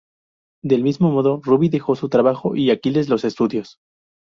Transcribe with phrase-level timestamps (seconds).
[0.63, 3.77] Del mismo modo, Ruy dejó su trabajo y Aquiles los estudios.